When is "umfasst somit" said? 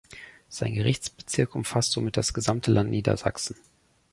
1.53-2.17